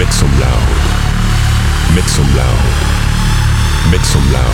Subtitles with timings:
[0.00, 1.94] Mit zum Laut.
[1.94, 2.46] Mit zum Laut.
[3.90, 4.44] Mit zum Laut.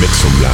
[0.00, 0.52] Mit zum Laut.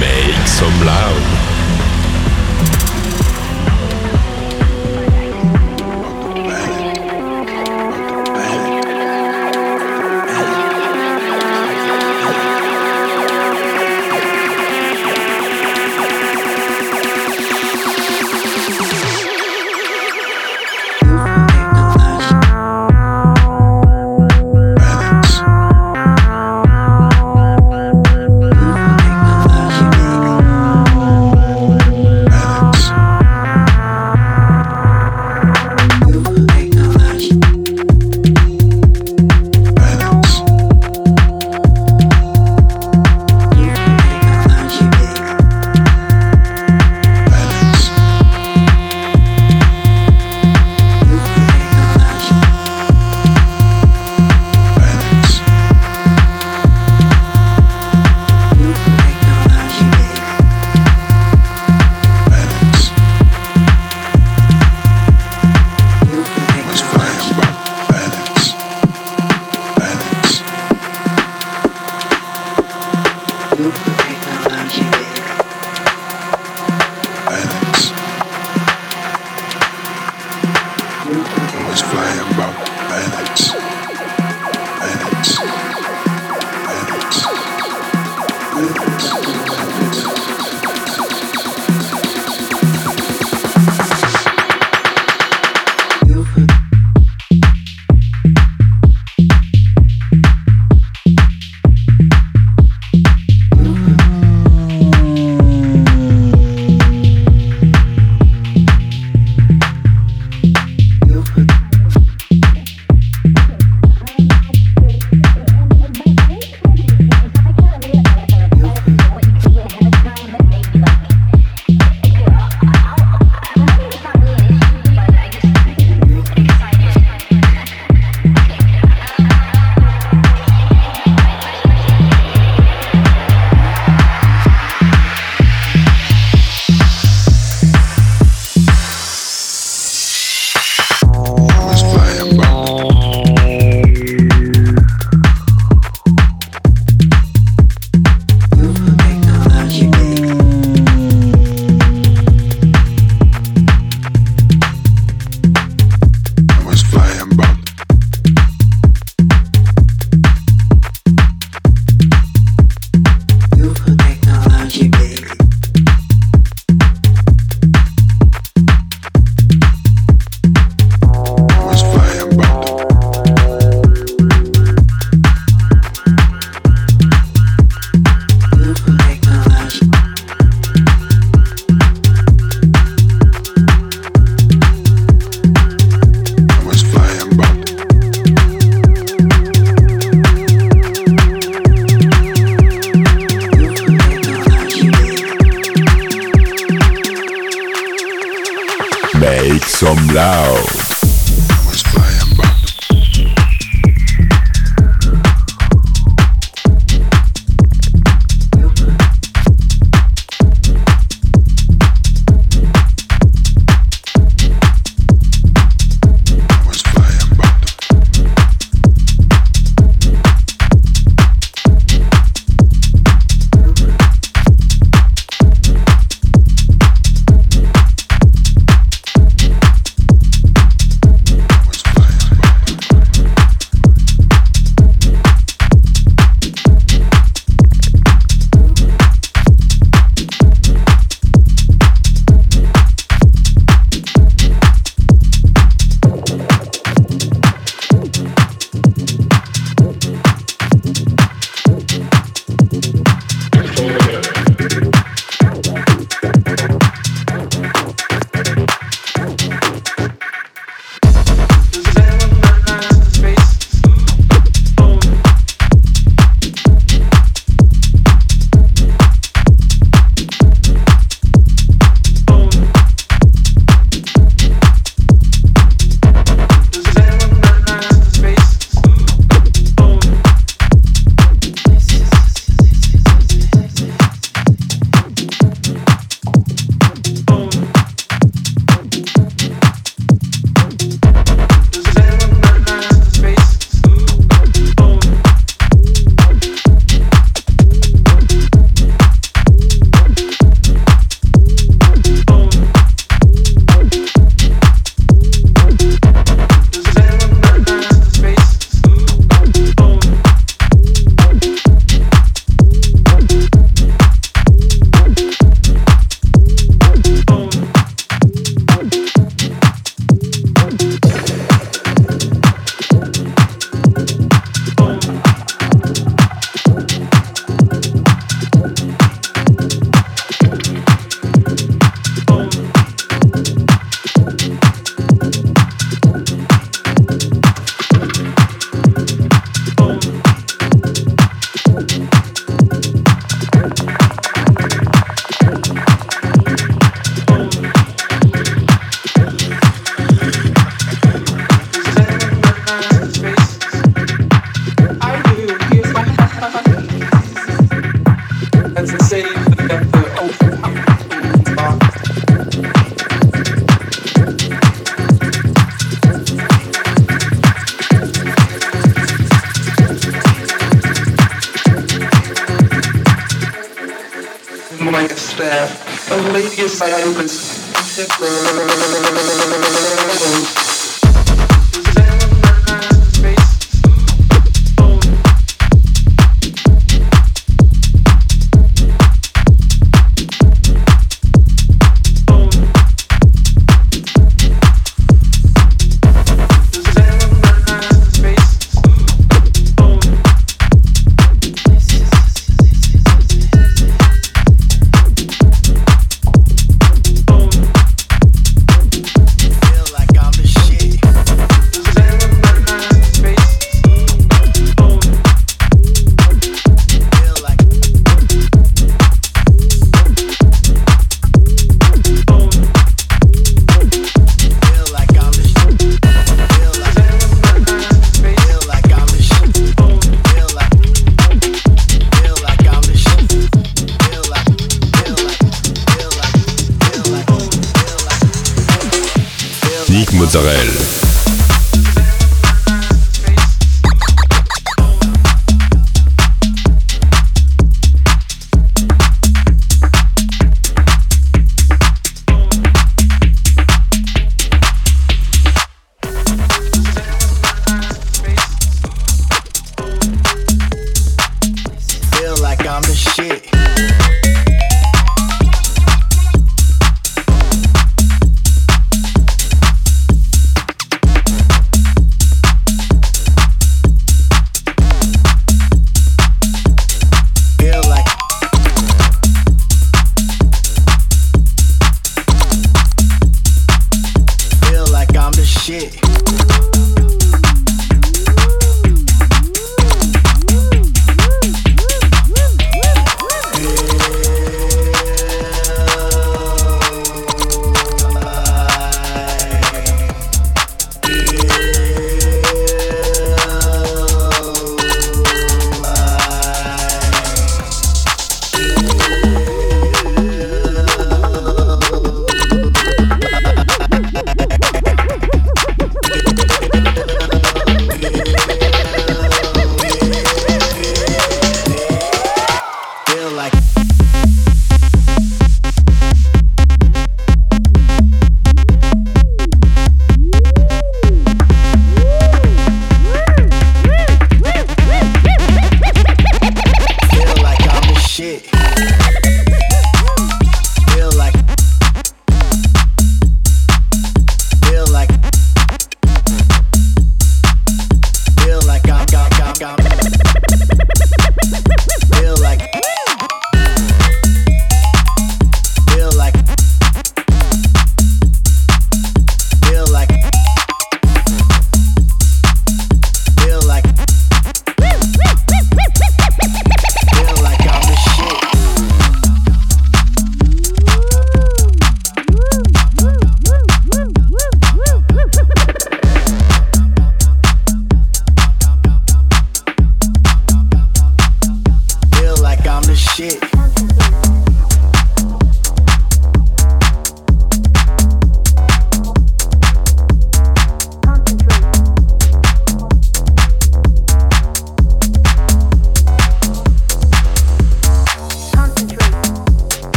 [0.00, 1.51] Mit zum Laut.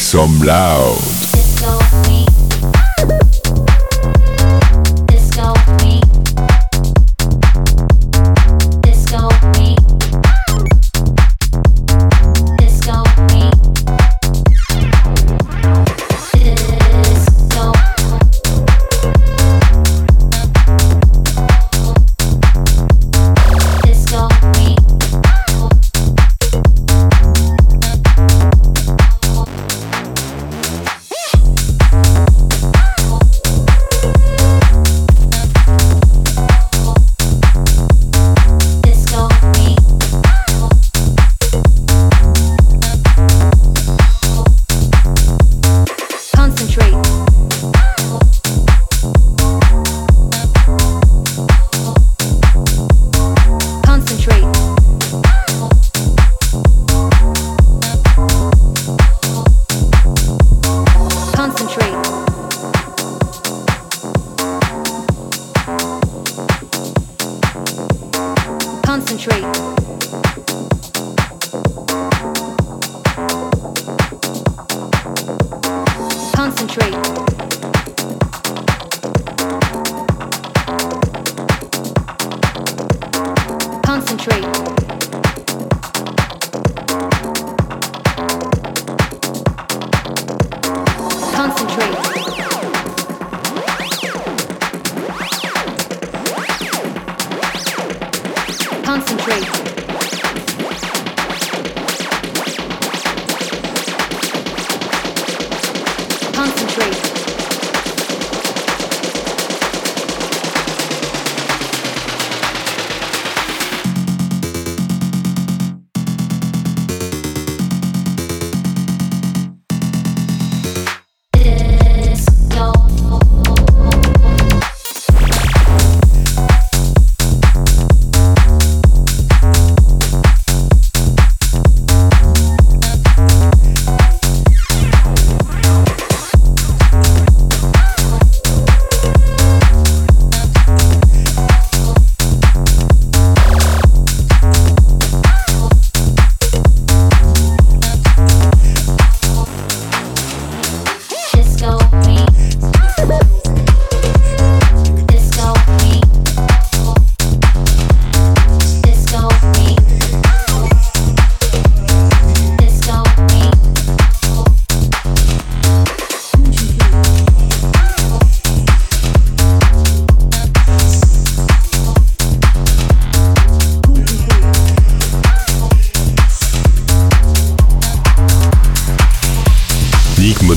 [0.00, 1.11] Some loud.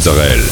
[0.05, 0.45] Culturelle.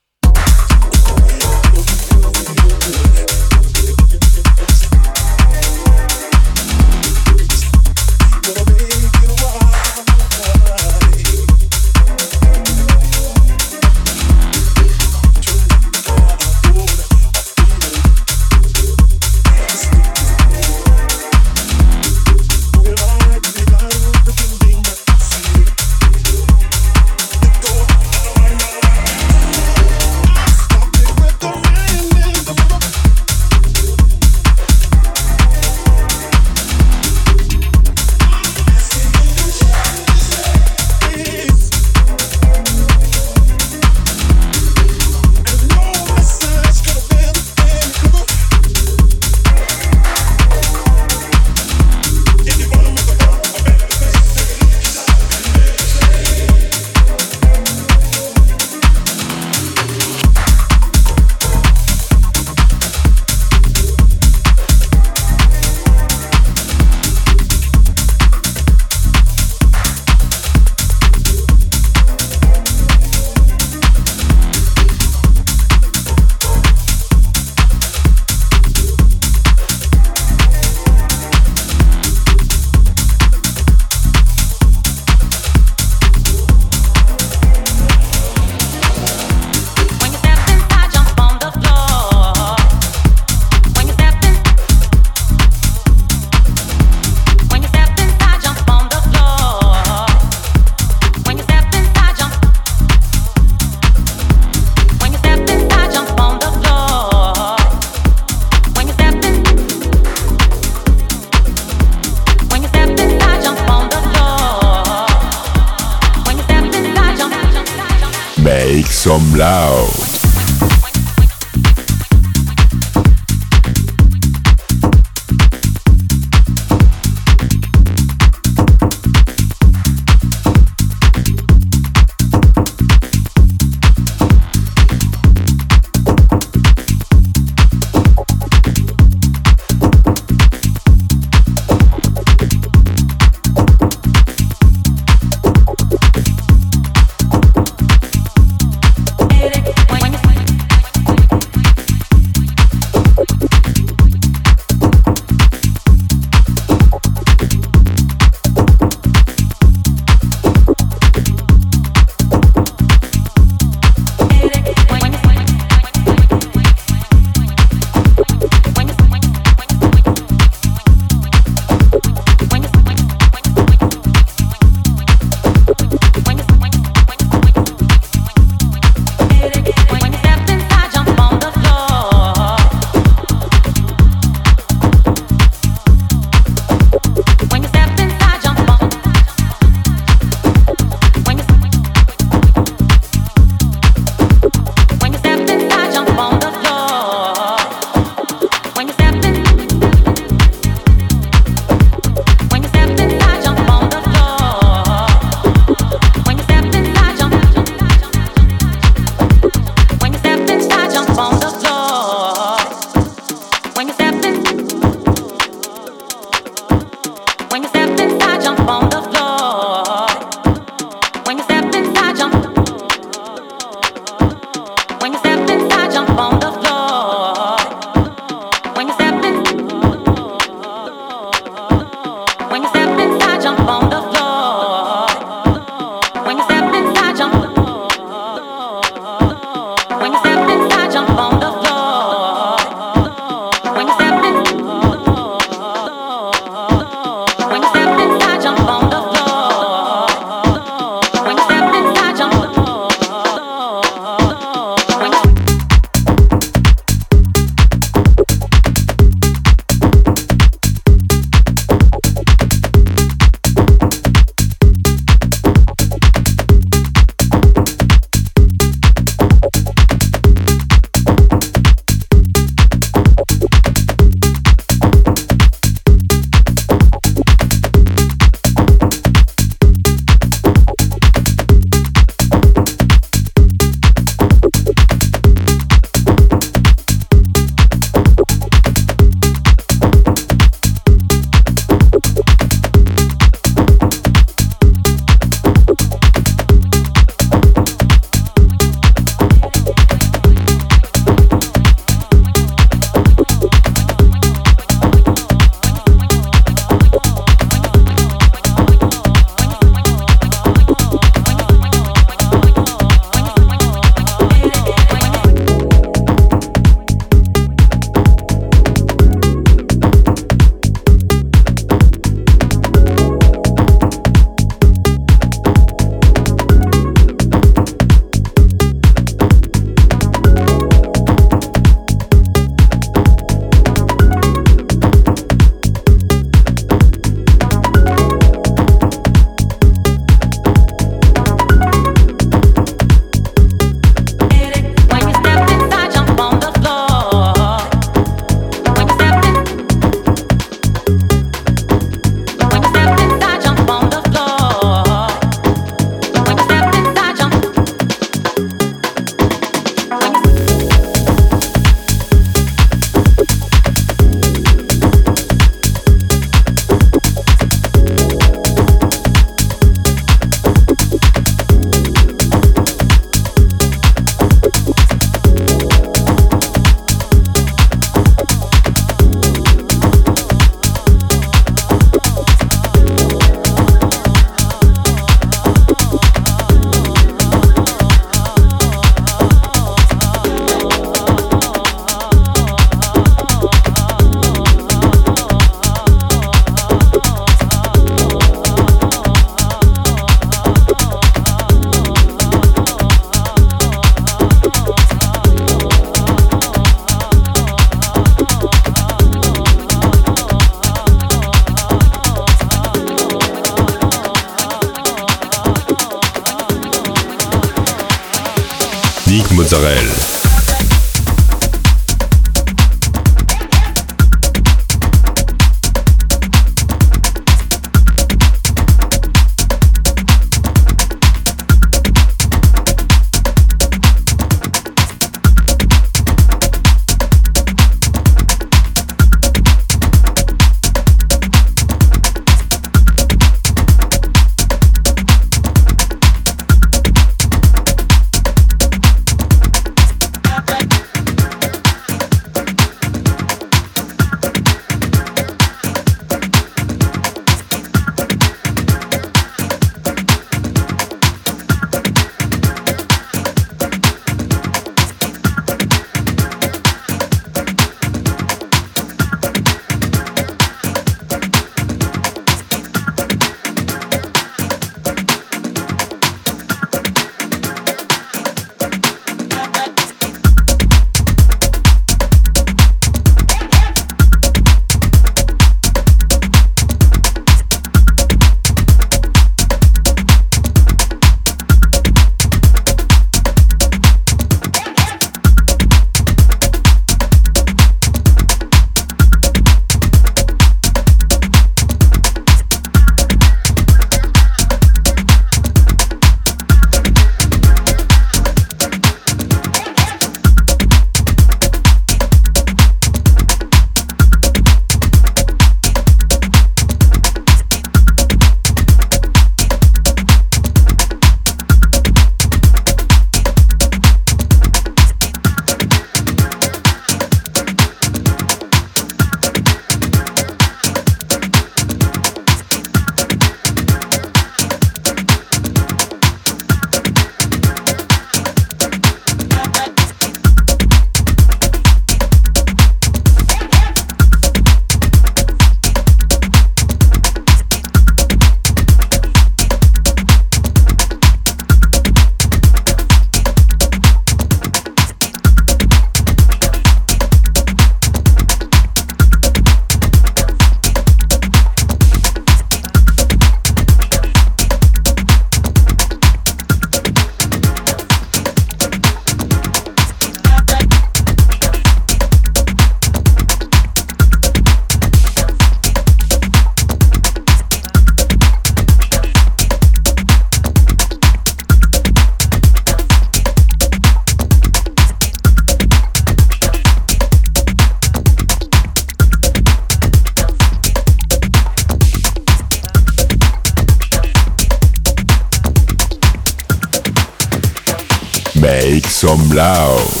[599.41, 600.00] Rural.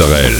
[0.00, 0.37] Israël.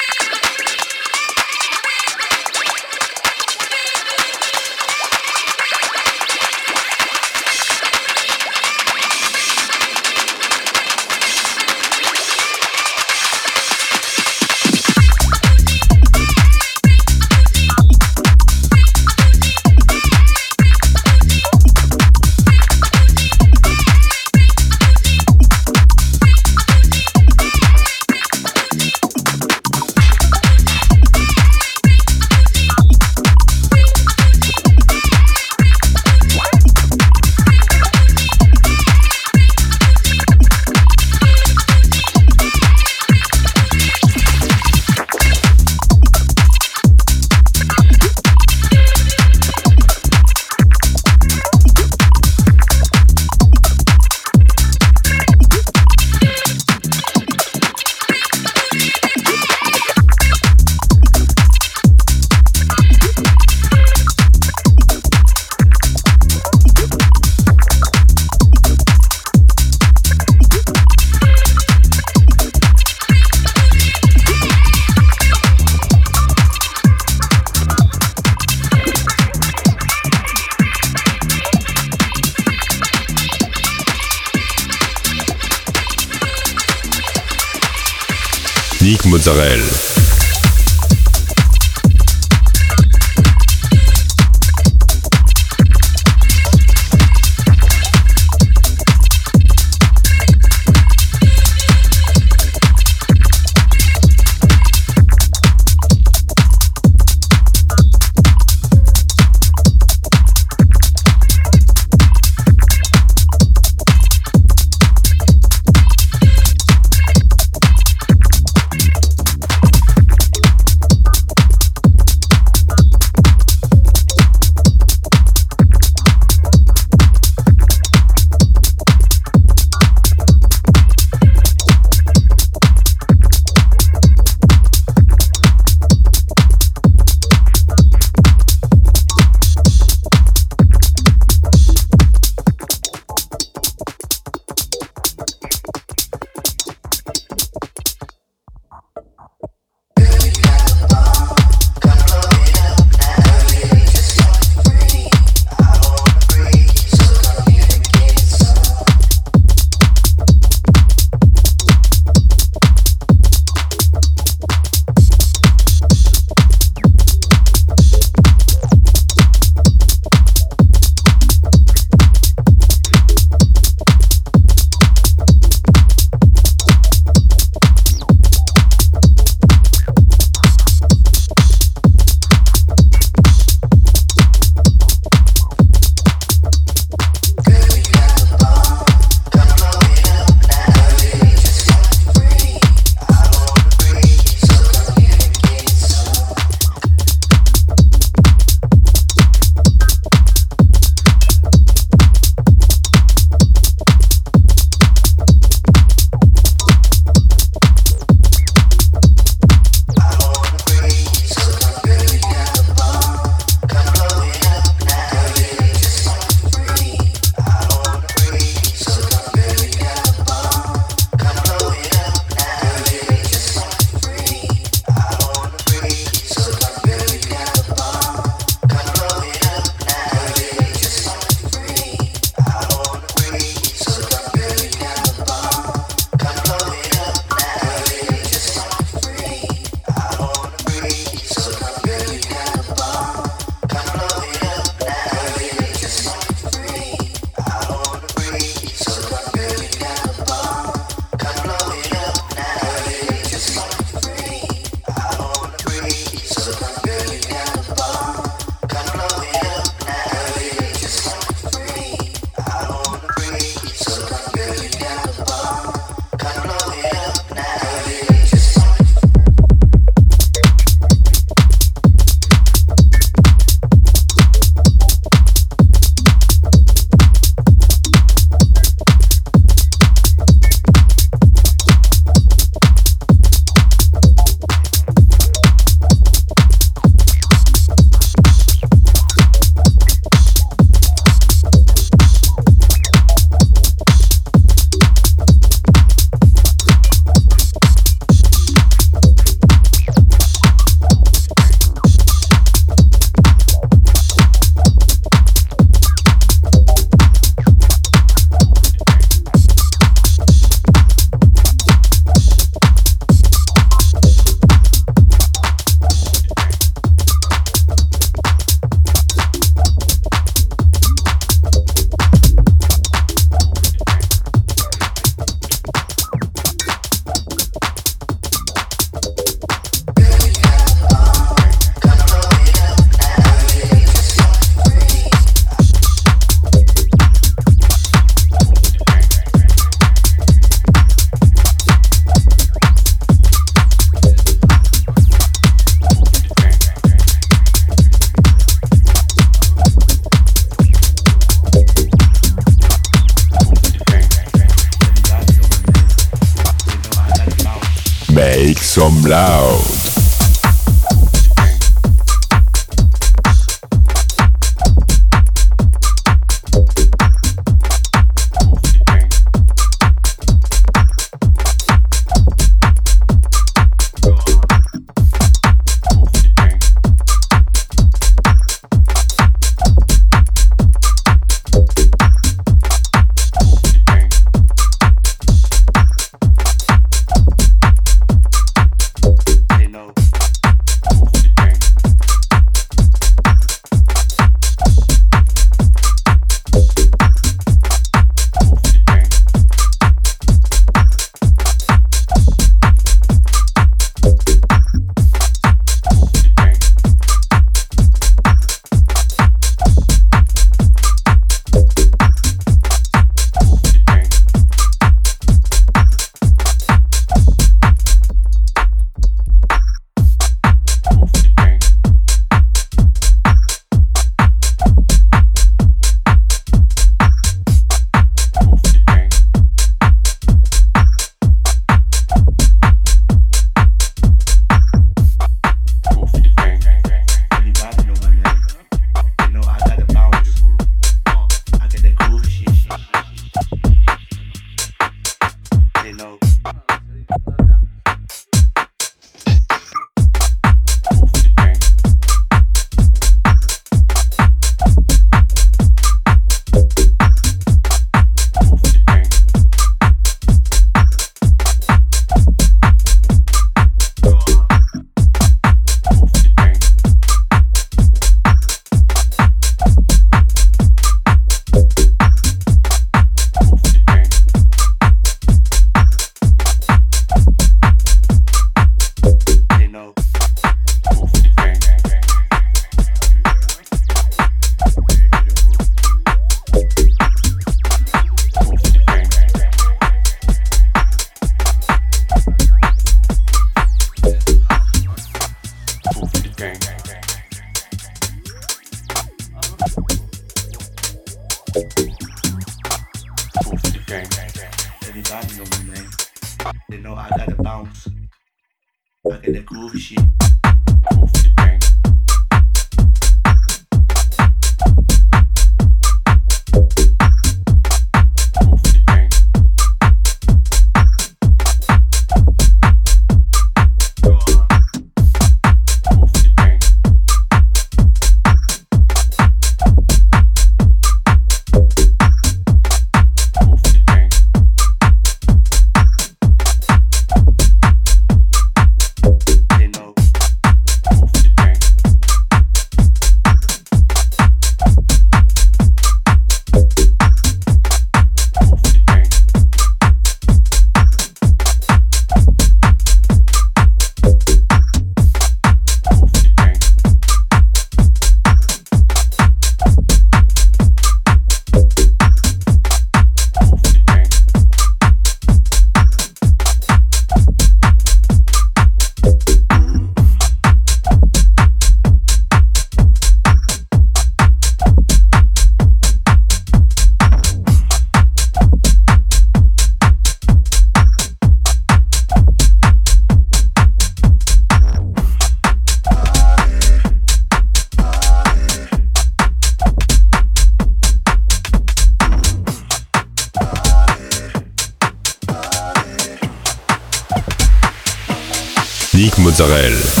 [599.41, 600.00] Mozzarella.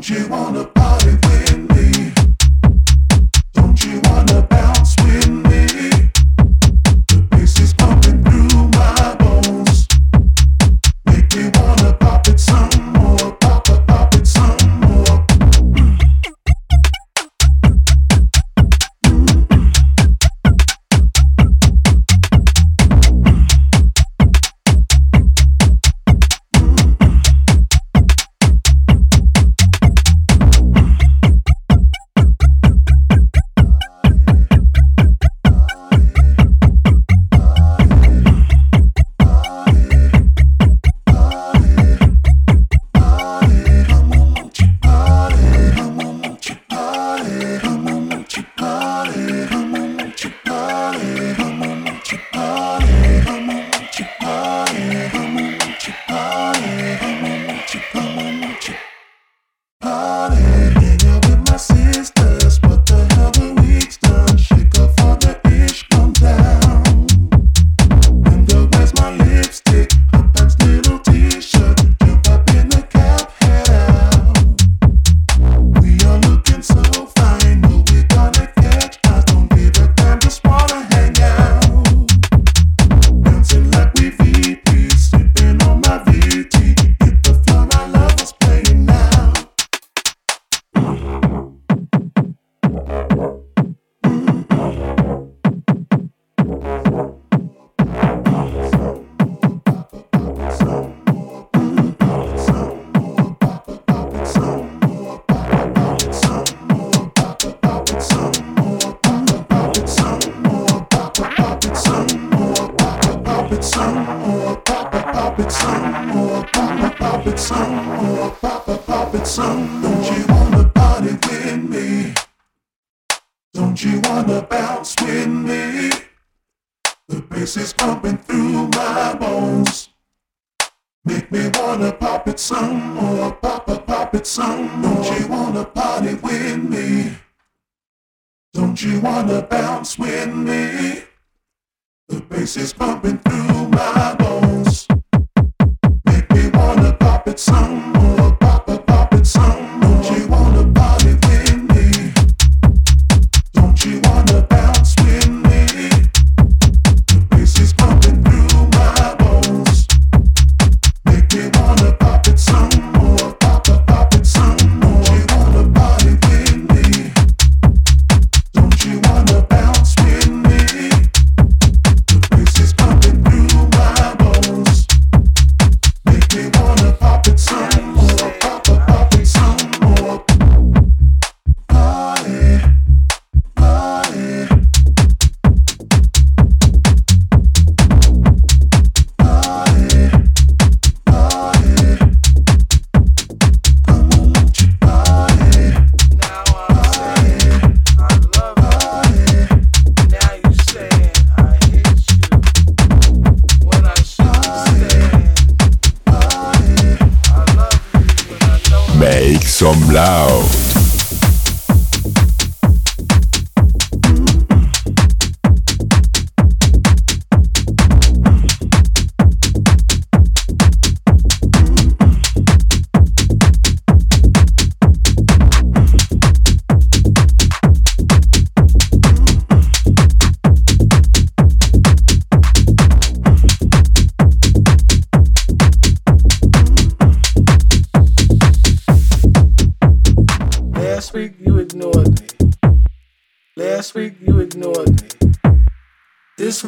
[0.00, 1.49] Don't you wanna party with?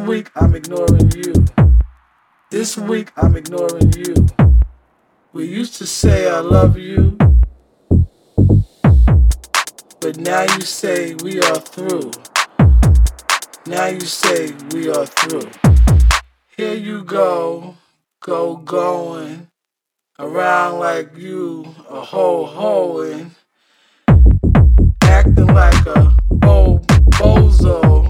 [0.07, 1.33] week I'm ignoring you.
[2.51, 4.27] This week I'm ignoring you.
[5.33, 7.17] We used to say I love you.
[10.01, 12.11] But now you say we are through.
[13.67, 15.49] Now you say we are through.
[16.57, 17.77] Here you go,
[18.21, 19.49] go going
[20.19, 23.31] around like you a whole hoeing,
[25.03, 26.79] acting like a bo
[27.19, 28.02] bozo.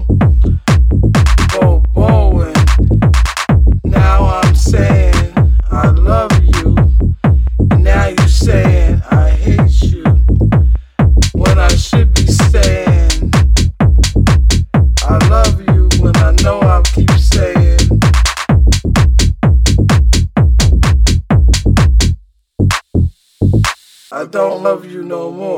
[25.13, 25.52] no more.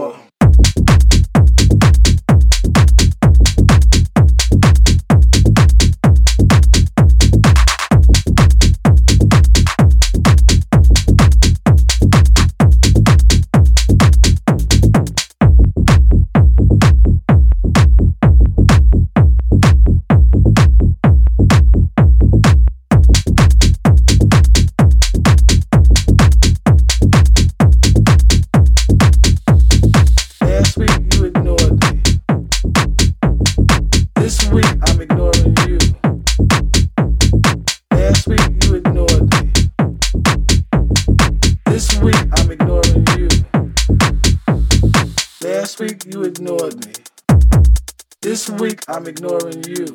[49.16, 49.86] ignoring you.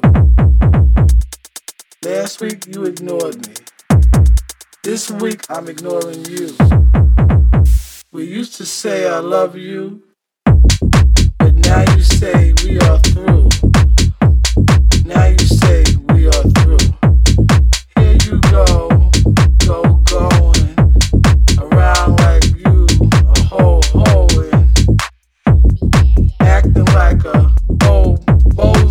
[2.02, 3.52] Last week you ignored me.
[4.82, 6.56] This week I'm ignoring you.
[8.12, 10.02] We used to say I love you,
[11.38, 13.50] but now you say we are through.
[15.04, 16.86] Now you say we are through.
[17.98, 18.88] Here you go,
[19.66, 19.82] go,
[20.16, 20.74] going
[21.58, 24.72] around like you, a whole hoeing,
[26.40, 27.52] acting like a
[27.86, 28.24] old
[28.56, 28.89] bozo.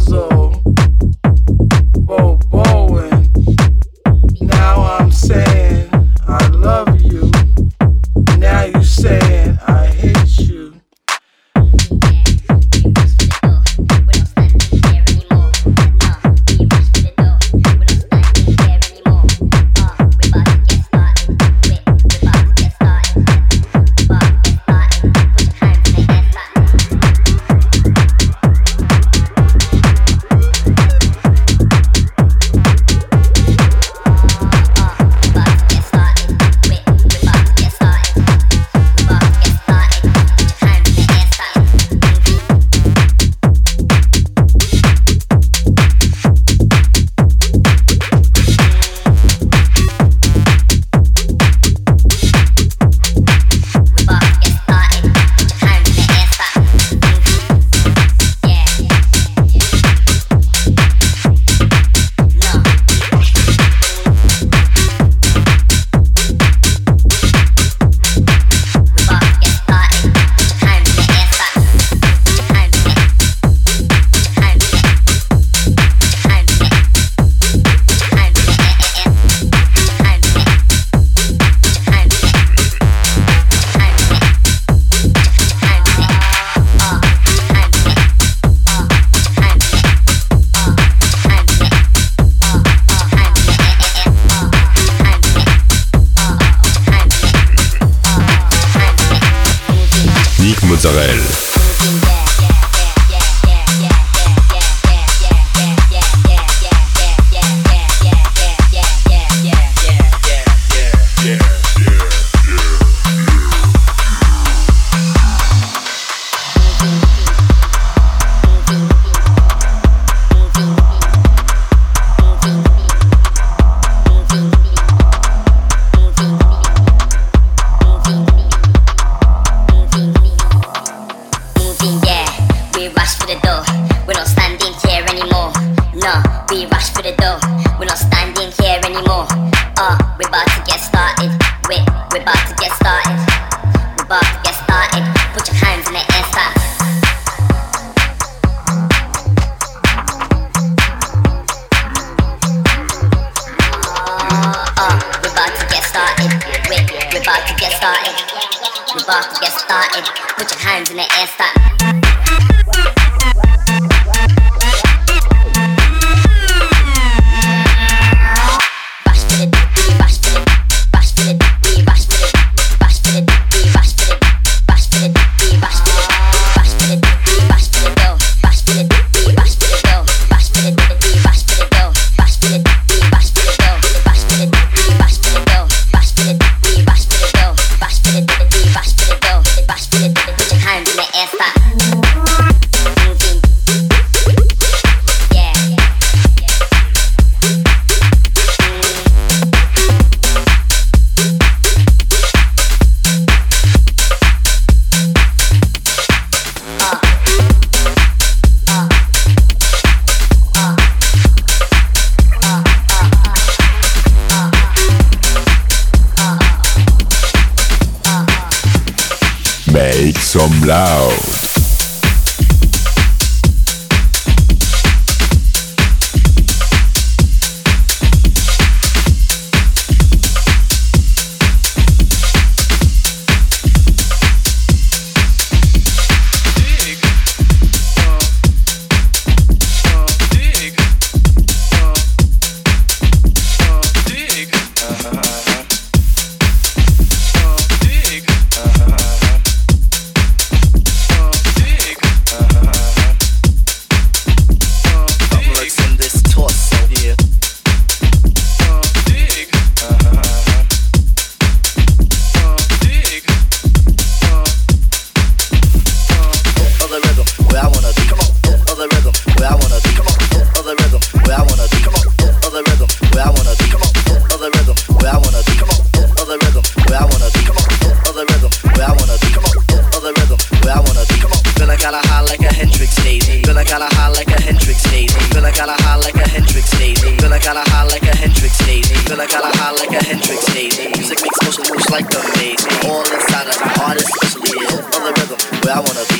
[295.72, 296.19] I wanna be.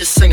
[0.00, 0.27] Uh-huh.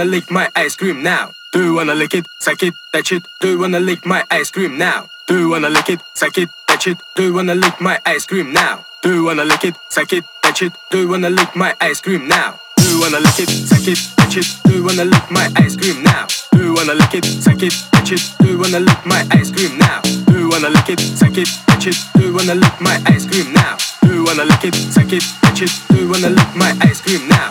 [0.00, 1.30] Wanna lick my ice cream now?
[1.52, 3.22] Do you wanna lick it, suck it, touch it?
[3.40, 5.10] Do you wanna lick my ice cream now?
[5.26, 6.96] Do you wanna lick it, suck it, touch it?
[7.16, 8.86] Do you wanna lick my ice cream now?
[9.02, 10.72] Do you wanna lick it, suck it, touch it?
[10.90, 12.58] Do you wanna lick my ice cream now?
[12.78, 14.48] Do you wanna lick it, suck it, touch it?
[14.64, 16.26] Do you wanna lick my ice cream now?
[16.52, 18.22] Do you wanna lick it, suck it, touch it?
[18.40, 20.00] Do you wanna lick my ice cream now?
[20.28, 21.96] Do you wanna lick it, suck it, touch it?
[22.14, 23.76] Do you wanna lick my ice cream now?
[24.00, 25.70] Do you wanna lick it, suck it, touch it?
[25.90, 27.50] Do you wanna lick my ice cream now?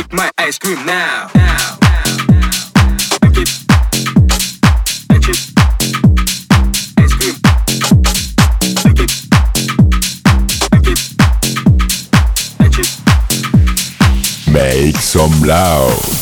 [0.00, 1.30] lick my ice cream now.
[14.52, 16.19] Make some loud.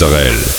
[0.00, 0.49] Yannick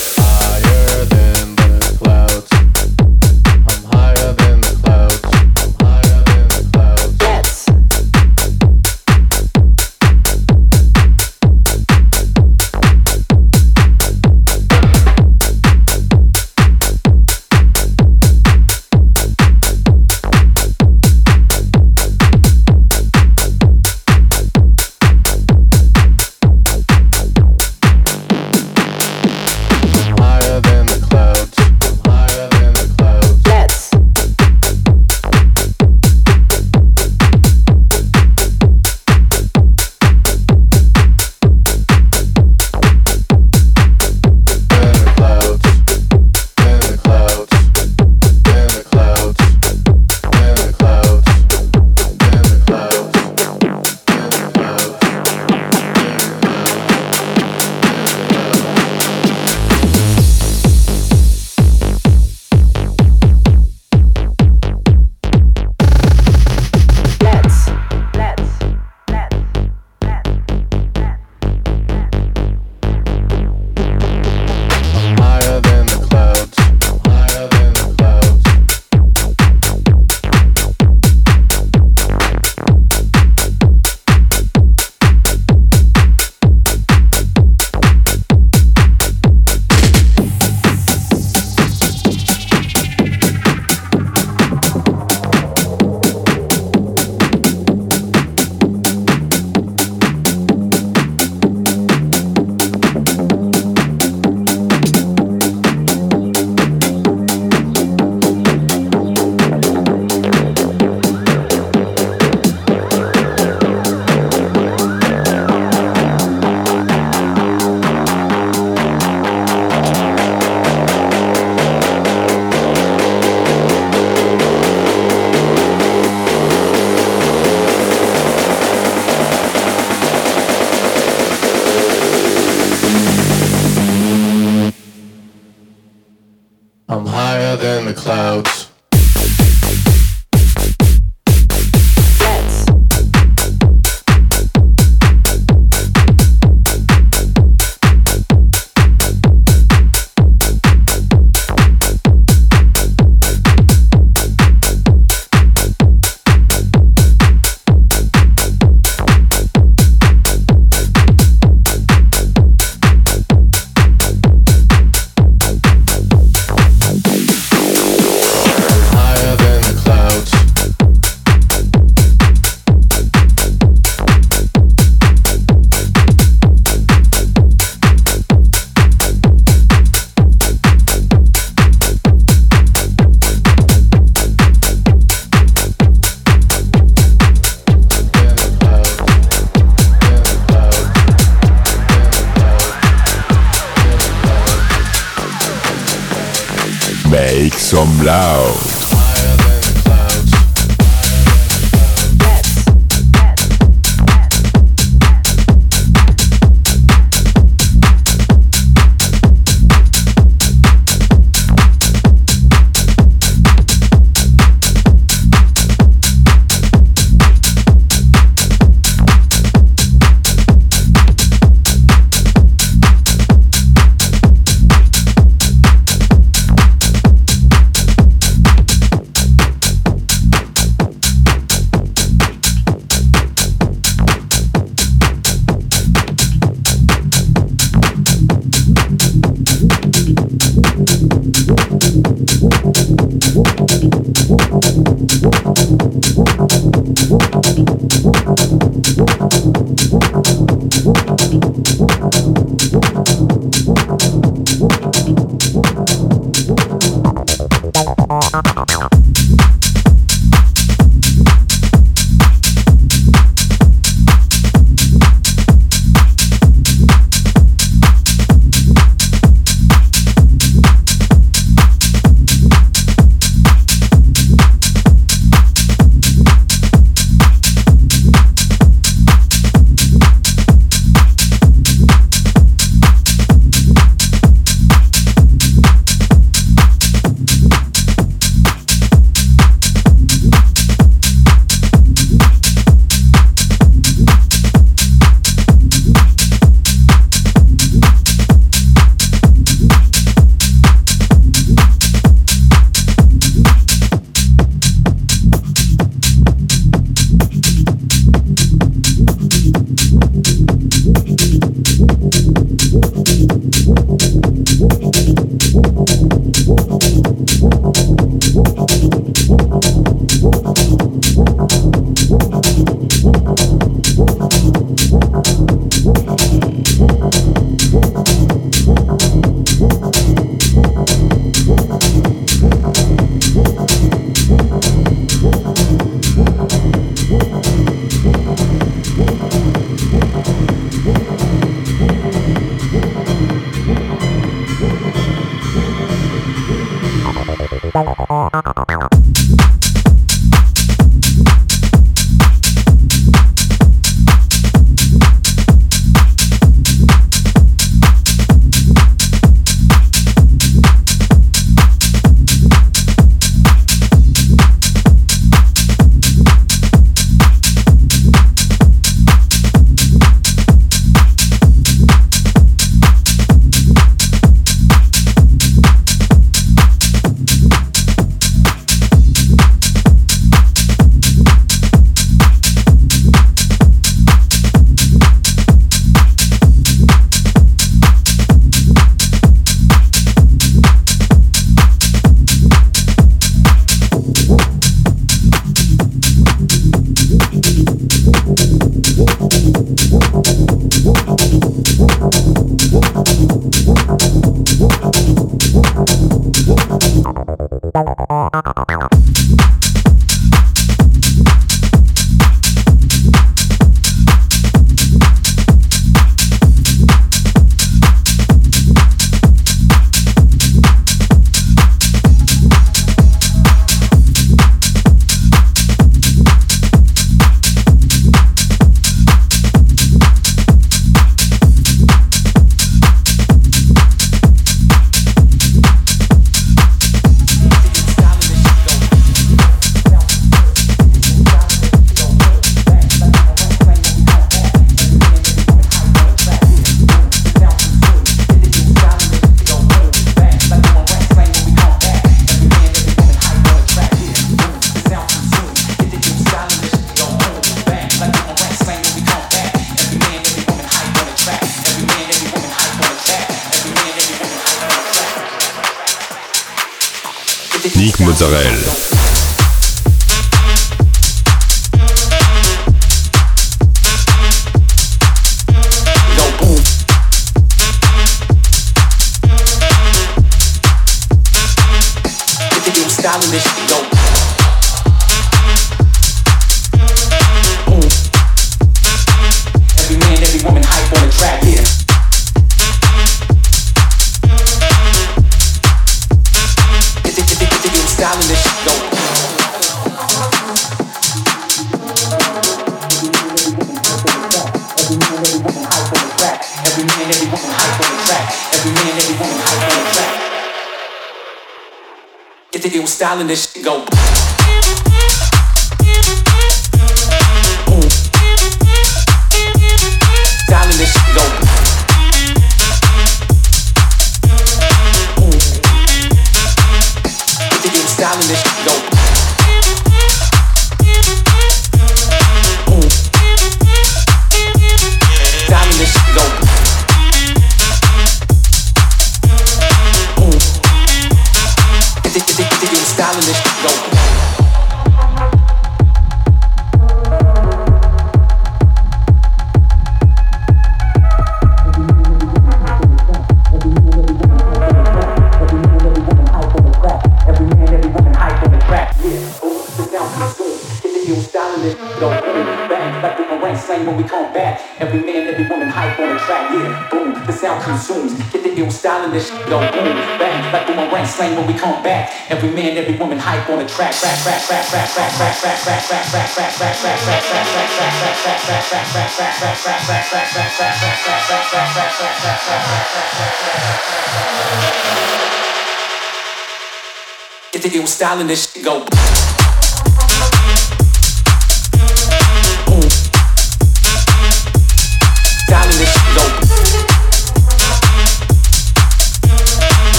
[587.53, 588.50] If it was styling this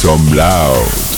[0.00, 1.09] Some loud.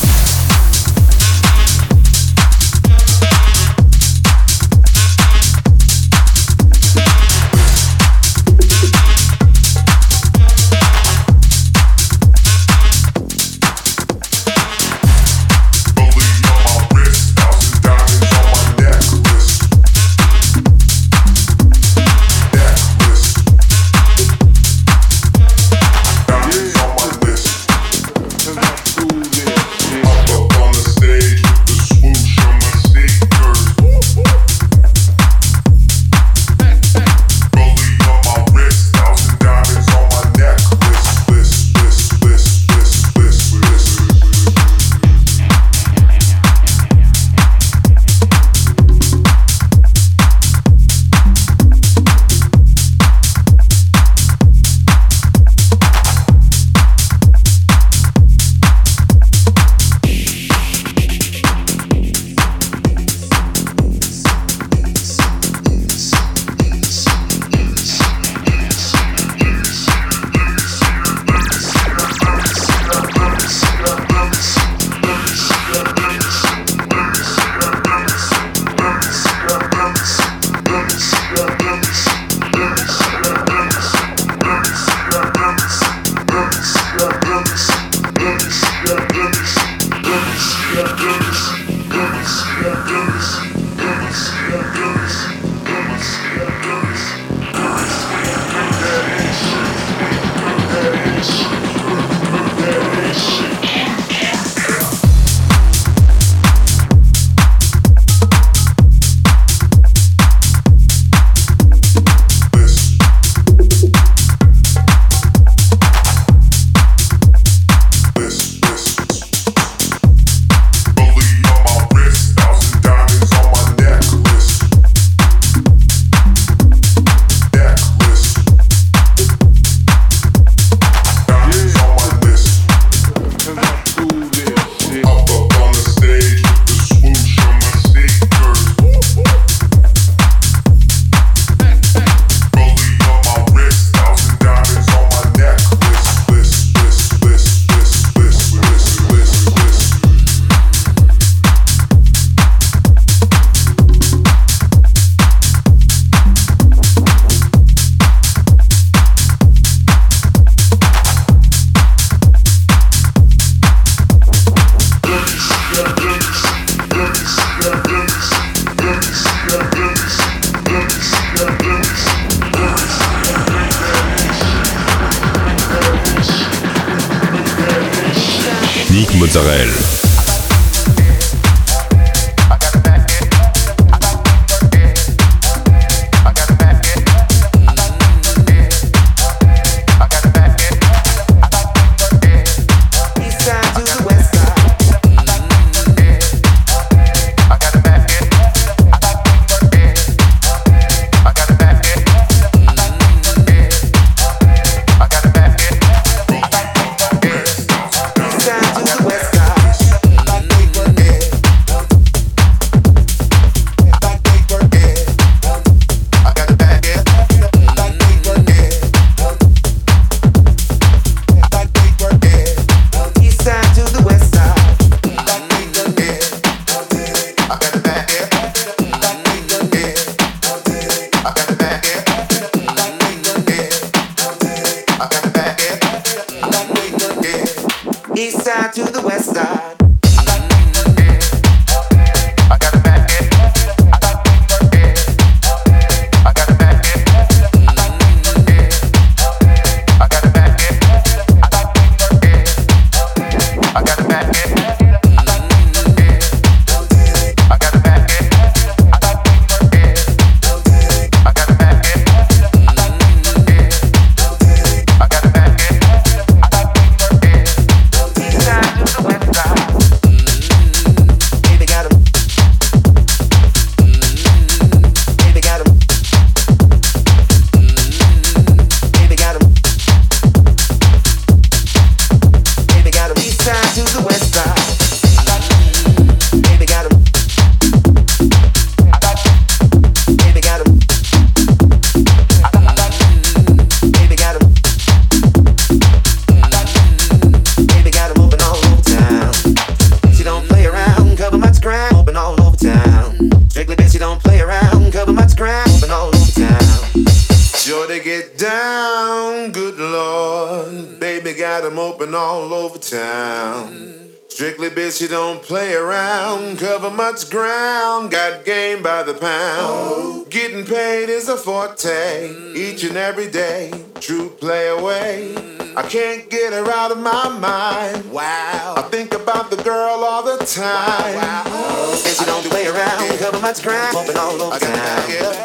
[323.13, 323.71] Every day.
[324.01, 325.37] True play away.
[325.77, 328.11] I can't get her out of my mind.
[328.11, 328.73] Wow.
[328.75, 331.13] I think about the girl all the time.
[331.21, 331.93] Wow, wow.
[332.01, 333.05] Bitch, you don't do way around.
[333.21, 335.03] Cover much ground, bumping all over town.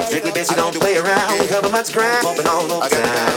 [0.07, 1.27] Strictly bitch, you don't do way around.
[1.49, 3.35] Cover much ground, bumping all over town.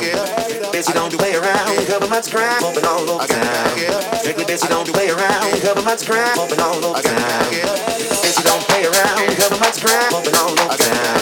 [0.70, 1.86] Bitch, you don't do way around.
[1.90, 4.14] Cover much ground, bumping all over town.
[4.22, 5.58] Strictly bitch, you don't do way around.
[5.58, 7.50] Cover bumping all over town.
[7.50, 9.26] Bitch, you don't play around.
[9.42, 11.18] Cover much ground, bumping all over town.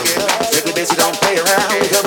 [0.52, 1.27] Strictly bitch, you don't play around.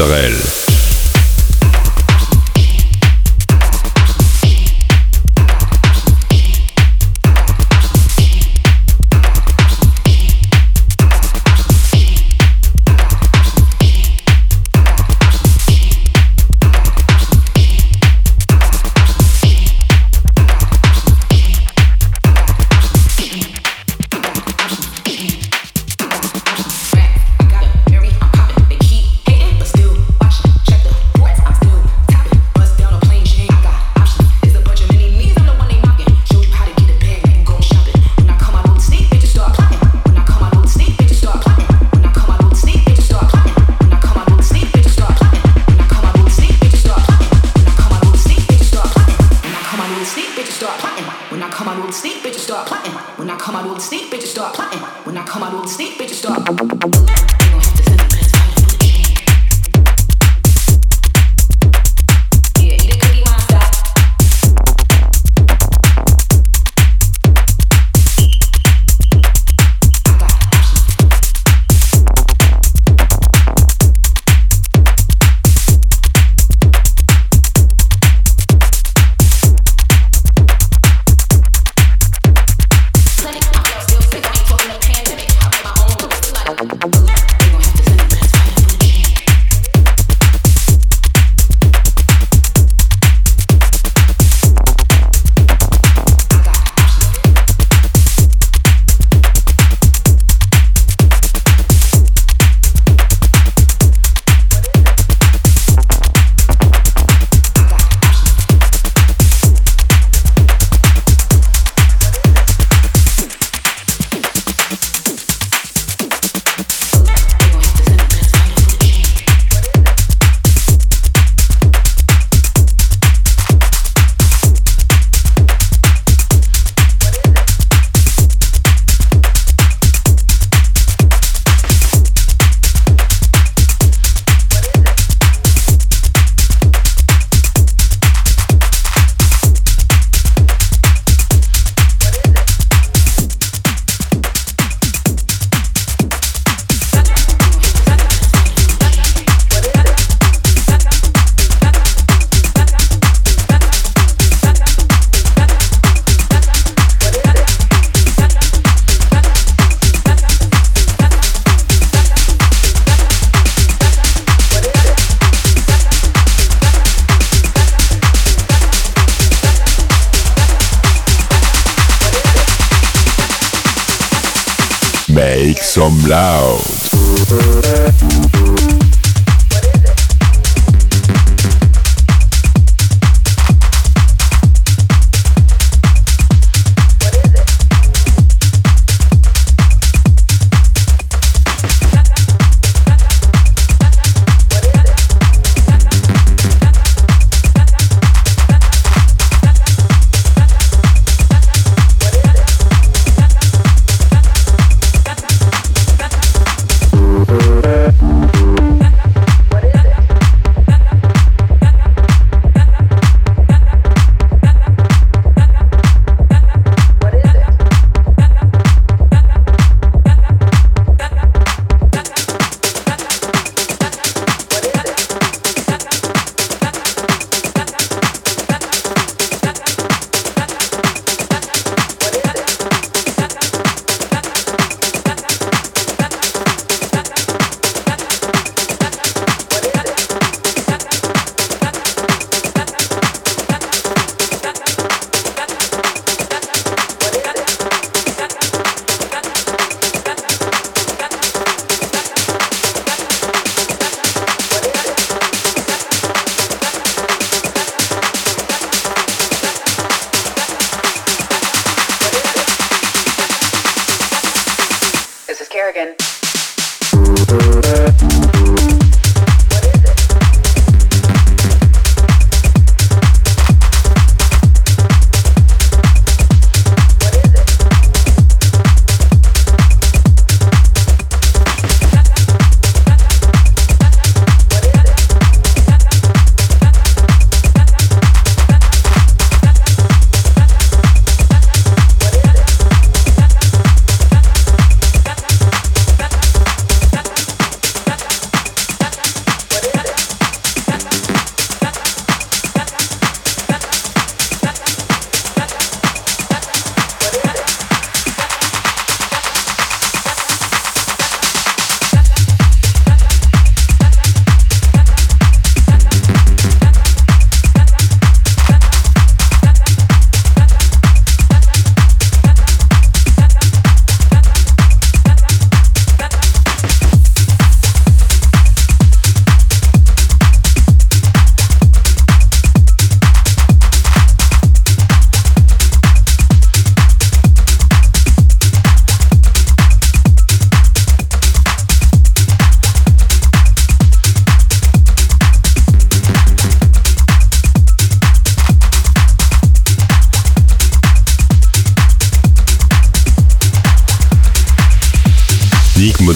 [0.00, 0.59] Mozzarella.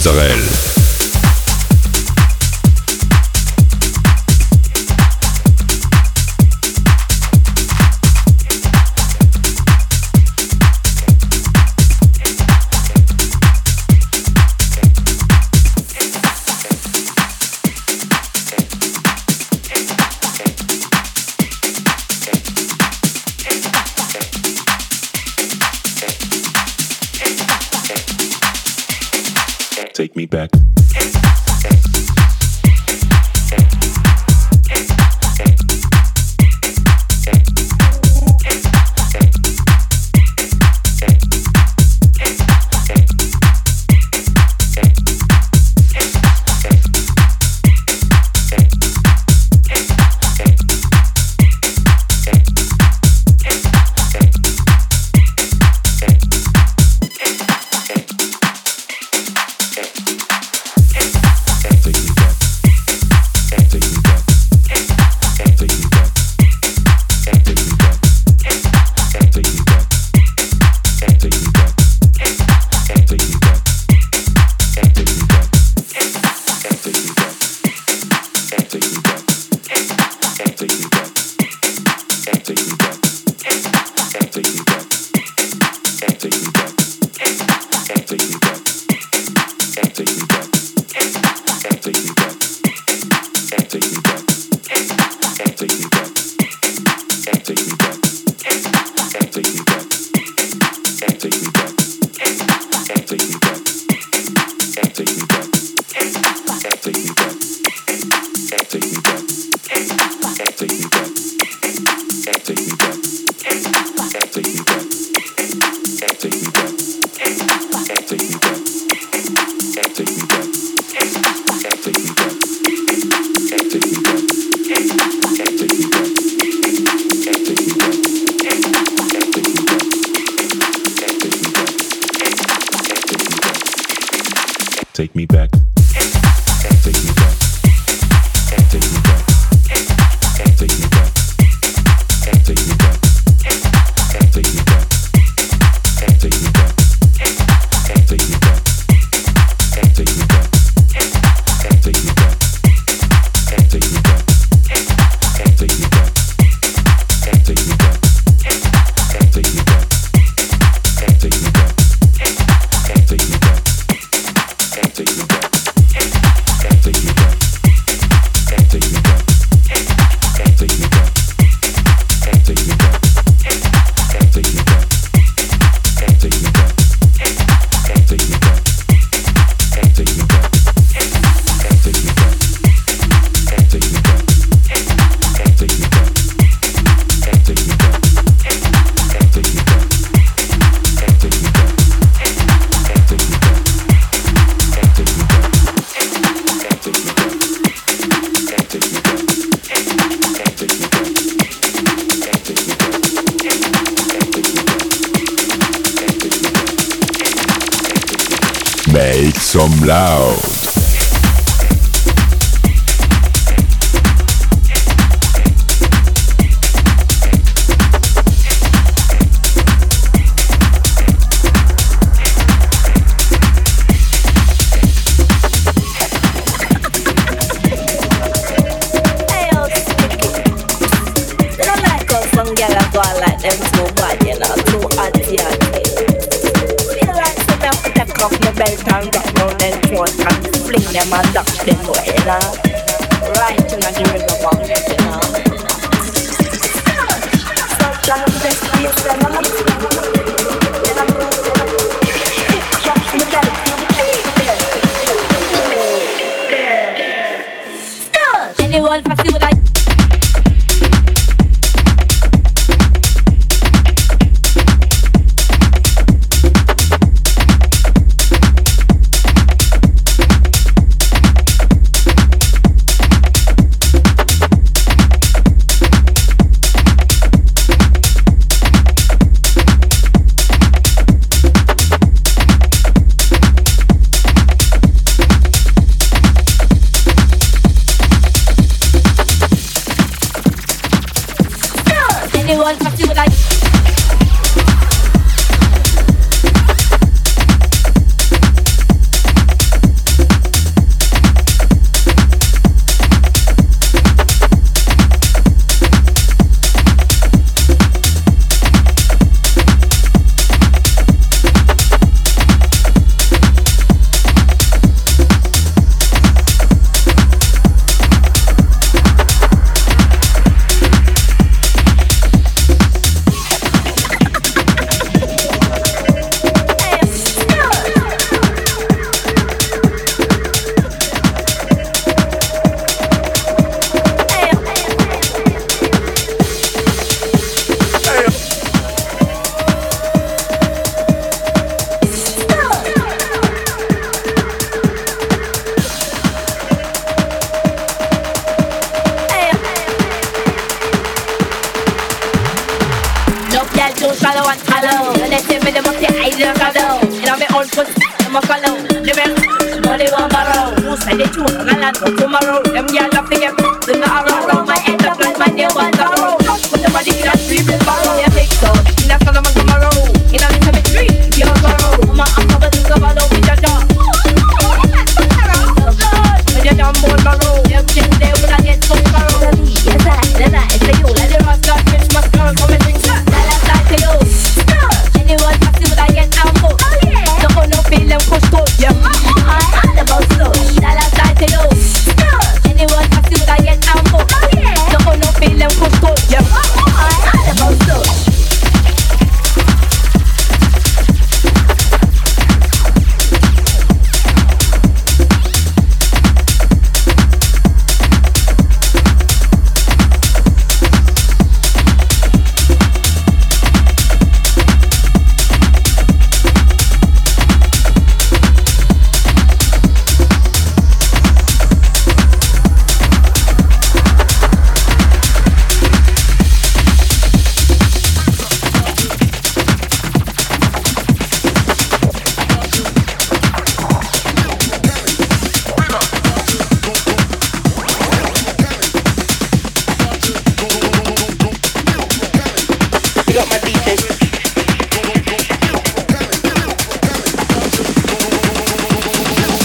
[0.04, 0.73] Mozzarella.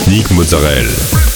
[0.07, 1.28] Nick Mozzarella.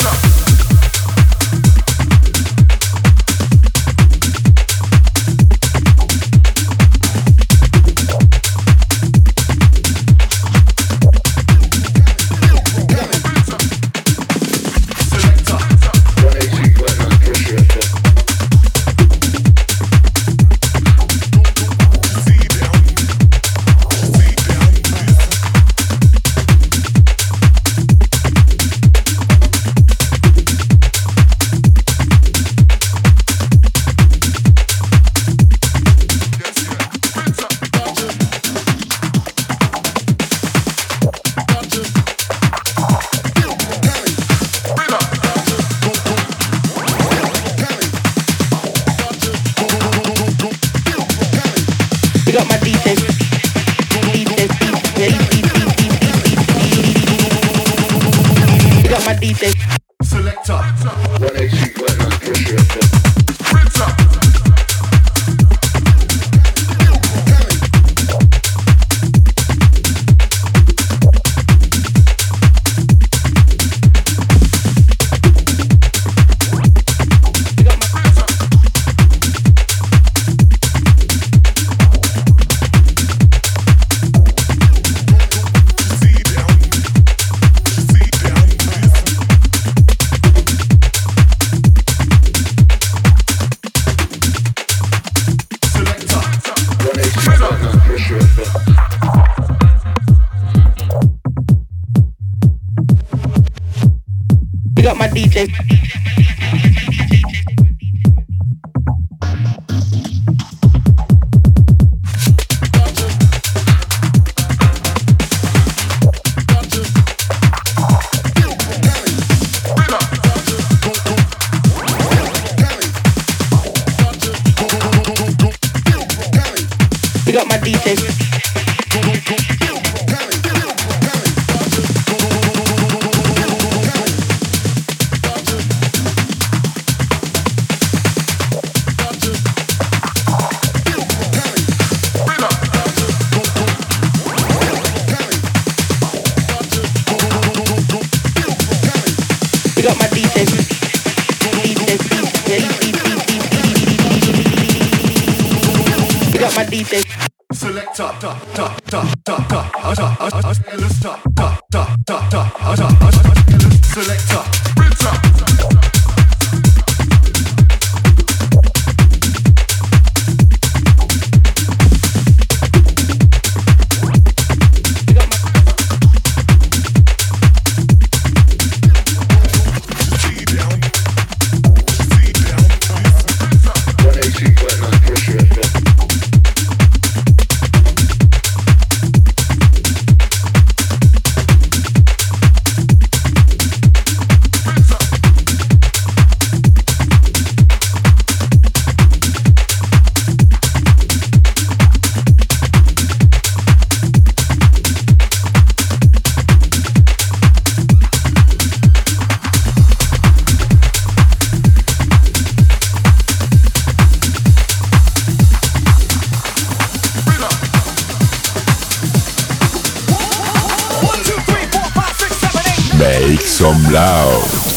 [223.46, 224.73] Some loud.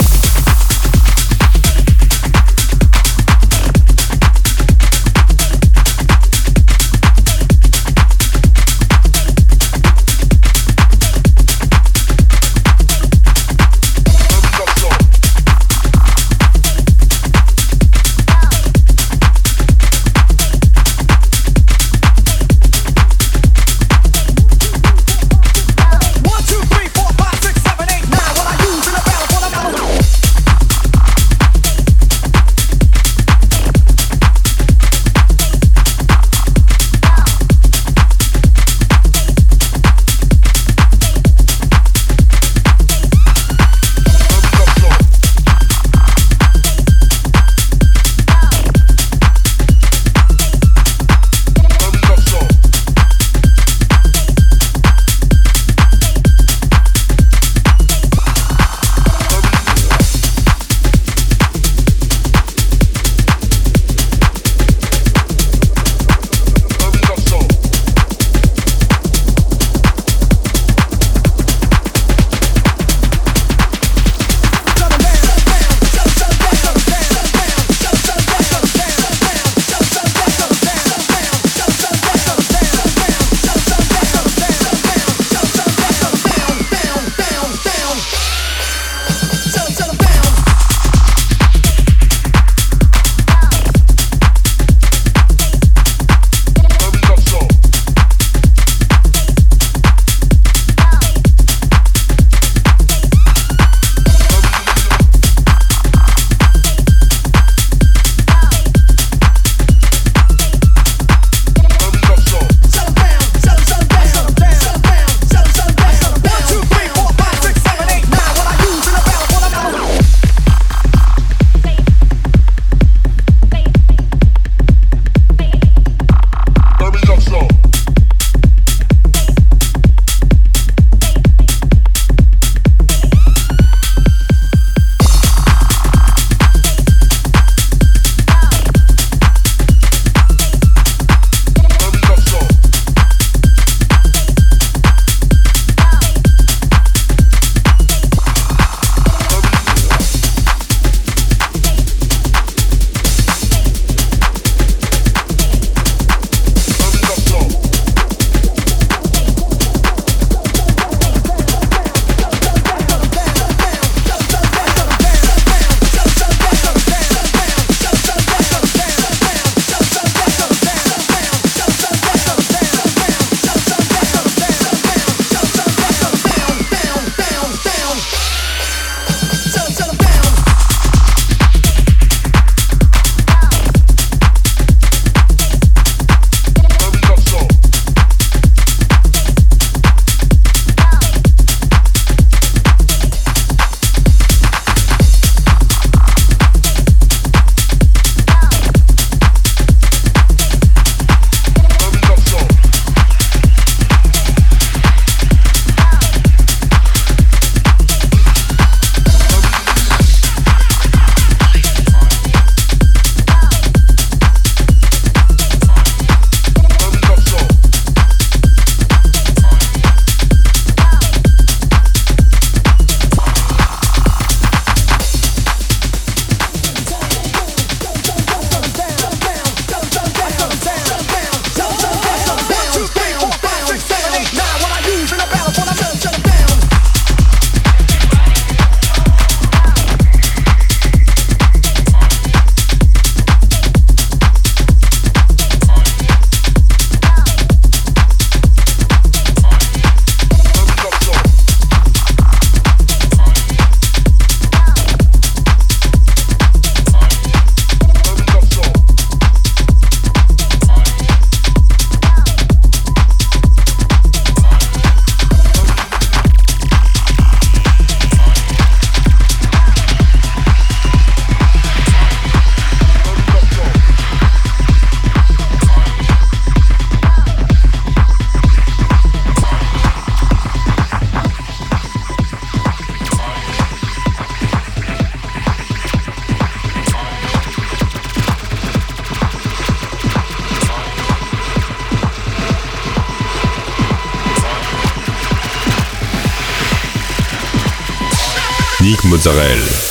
[299.27, 299.86] Mozzarella.